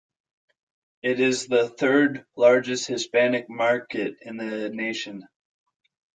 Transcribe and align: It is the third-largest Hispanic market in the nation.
It 1.03 1.19
is 1.19 1.45
the 1.45 1.69
third-largest 1.69 2.87
Hispanic 2.87 3.47
market 3.51 4.15
in 4.23 4.37
the 4.37 4.69
nation. 4.71 5.27